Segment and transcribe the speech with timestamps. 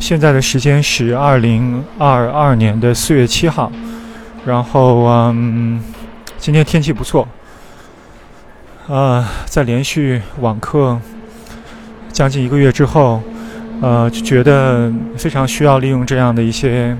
[0.00, 3.70] 现在的时间是二零二二年的四月七号，
[4.46, 5.82] 然后嗯，
[6.38, 7.26] 今天天气不错，
[8.86, 10.98] 呃，在连续网课
[12.12, 13.20] 将近一个月之后，
[13.82, 16.96] 呃，就觉得非常需要利用这样的一些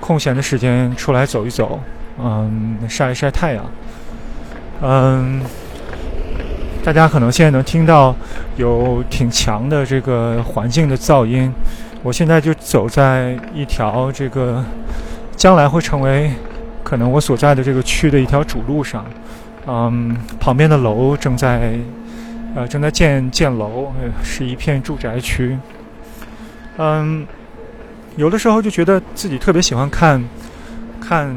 [0.00, 1.78] 空闲的时间出来走一走，
[2.18, 3.64] 嗯，晒一晒太阳，
[4.82, 5.40] 嗯。
[6.82, 8.14] 大家可能现在能听到
[8.58, 11.50] 有挺强的这个环境的噪音。
[12.04, 14.62] 我现在就走在一条这个
[15.34, 16.30] 将来会成为
[16.82, 19.04] 可能我所在的这个区的一条主路上。
[19.66, 21.78] 嗯，旁边的楼正在
[22.54, 23.90] 呃正在建建楼，
[24.22, 25.58] 是一片住宅区。
[26.76, 27.26] 嗯，
[28.16, 30.22] 有的时候就觉得自己特别喜欢看
[31.00, 31.34] 看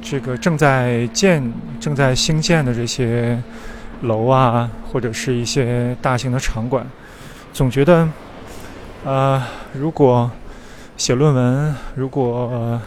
[0.00, 1.42] 这个正在建、
[1.80, 3.36] 正在兴建的这些。
[4.02, 6.86] 楼啊，或者是一些大型的场馆，
[7.54, 8.06] 总觉得，
[9.04, 9.42] 呃，
[9.74, 10.30] 如果
[10.96, 12.80] 写论文，如果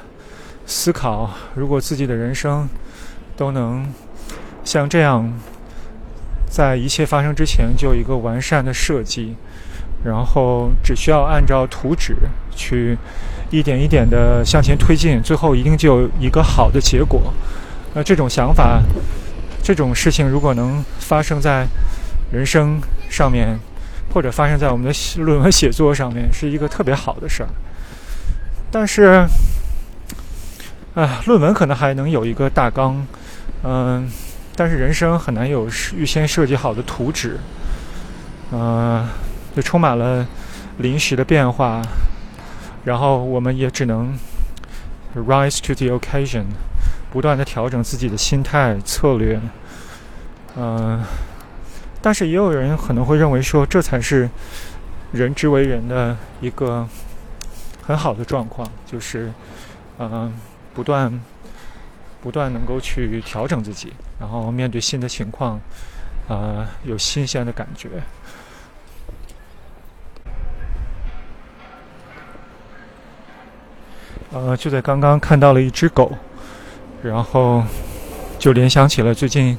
[0.65, 2.67] 思考，如果自己的人生
[3.37, 3.85] 都能
[4.63, 5.31] 像这样，
[6.49, 9.35] 在一切发生之前就有一个完善的设计，
[10.03, 12.15] 然后只需要按照图纸
[12.55, 12.97] 去
[13.49, 17.33] 一点一点的向前推进，最后一定就有一个好的结果。
[17.93, 18.81] 那这种想法。
[19.61, 21.67] 这种事情如果能发生在
[22.31, 23.59] 人生上面，
[24.13, 27.49] 或者发生在我们的论文写作上面，是一个特别好的事儿。
[28.71, 29.25] 但是，
[30.95, 33.05] 啊，论文可能还能有一个大纲，
[33.63, 34.09] 嗯，
[34.55, 37.39] 但是人生很难有预先设计好的图纸，
[38.51, 39.07] 嗯，
[39.55, 40.25] 就充满了
[40.77, 41.81] 临时的变化，
[42.85, 44.17] 然后我们也只能
[45.15, 46.43] rise to the occasion。
[47.11, 49.41] 不断的调整自己的心态策略，
[50.55, 51.01] 嗯，
[52.01, 54.29] 但是也有人可能会认为说，这才是
[55.11, 56.87] 人之为人的一个
[57.81, 59.31] 很好的状况，就是，
[59.97, 60.33] 嗯，
[60.73, 61.19] 不断
[62.21, 65.59] 不断能够去调整自己，然后面对新的情况，
[66.27, 67.89] 啊，有新鲜的感觉。
[74.31, 76.11] 呃，就在刚刚看到了一只狗。
[77.01, 77.63] 然后
[78.37, 79.57] 就联想起了最近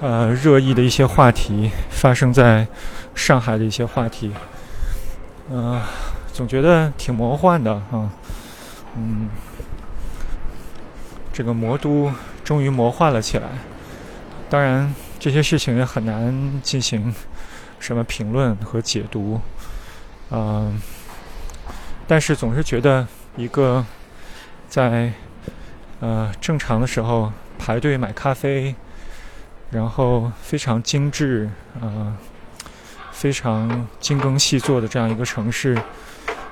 [0.00, 2.66] 呃热议的一些话题，发生在
[3.14, 4.32] 上海的一些话题，
[5.50, 5.80] 嗯，
[6.32, 8.10] 总觉得挺魔幻的啊，
[8.96, 9.28] 嗯，
[11.32, 12.12] 这个魔都
[12.44, 13.48] 终于魔幻了起来。
[14.48, 17.14] 当然，这些事情也很难进行
[17.78, 19.40] 什么评论和解读，
[20.30, 20.80] 嗯，
[22.06, 23.06] 但是总是觉得
[23.36, 23.84] 一个
[24.68, 25.12] 在。
[25.98, 28.74] 呃，正常的时候排队买咖啡，
[29.70, 31.48] 然后非常精致，
[31.80, 32.16] 呃，
[33.12, 35.76] 非常精耕细作的这样一个城市，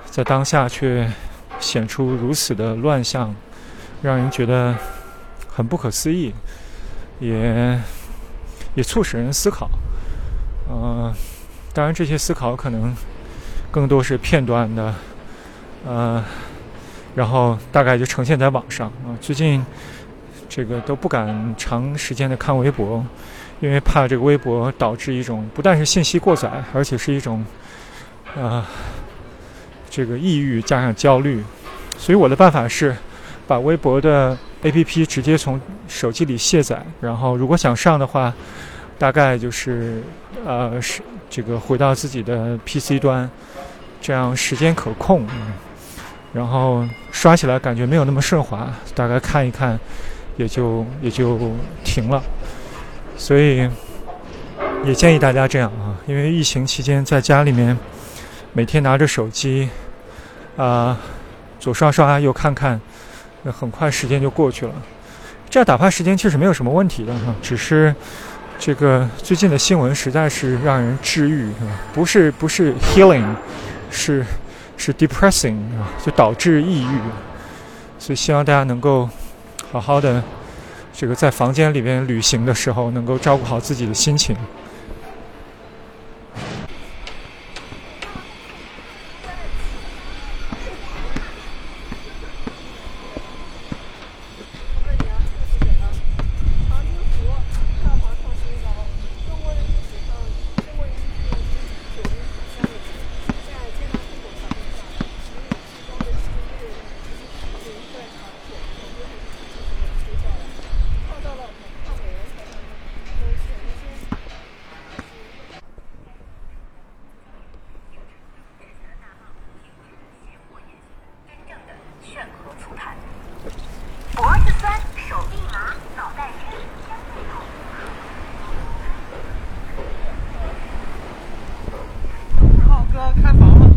[0.07, 1.11] 在当下却
[1.59, 3.35] 显出如此的乱象，
[4.03, 4.77] 让人觉得
[5.49, 6.35] 很不可思议，
[7.21, 7.81] 也
[8.75, 9.71] 也促使人思考。
[10.69, 11.13] 呃，
[11.73, 12.95] 当然这些思考可能
[13.71, 14.95] 更多是片段的，
[15.87, 16.25] 呃。
[17.17, 19.15] 然后大概就呈现在网上啊。
[19.21, 19.65] 最近
[20.49, 23.05] 这个都不敢长时间的看微博，
[23.61, 27.45] 因为怕这个微博导致一种不但是信息过载，而且是一种
[28.37, 28.67] 啊
[29.91, 31.43] 这个抑郁加上焦虑。
[31.97, 32.95] 所以我的办法是
[33.47, 38.33] 把微博的 APP 直接从手机里卸载，然后如果想上的话，
[38.99, 40.03] 大概就是
[40.45, 43.29] 呃是这个回到自己的 PC 端，
[44.01, 45.27] 这样时间可控。
[46.33, 49.79] 然后刷起来感觉没有那么顺滑，大概看一看，
[50.37, 51.39] 也就也就
[51.85, 52.23] 停了。
[53.17, 53.69] 所以
[54.85, 57.77] 也建议大家这样啊，因为疫情期间在家里面，
[58.53, 59.69] 每天拿着手机，
[60.57, 60.99] 啊，
[61.59, 62.81] 左刷刷右看看，
[63.43, 64.73] 那很快时间就过去了。
[65.49, 67.95] 这样打发时间其实没有什么问题的哈，只是
[68.59, 71.69] 这个最近的新闻实在是让人治愈，啊？
[71.93, 73.25] 不是不是 healing，
[73.91, 74.25] 是。
[74.77, 76.99] 是 depressing 啊，就导致抑郁，
[77.97, 79.09] 所以希望大家能够
[79.75, 80.23] 好好的
[80.93, 84.37] 这个在房间里边旅行的时候，能够照顾好自己的心情。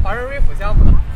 [0.07, 1.06] 华润瑞府项目的。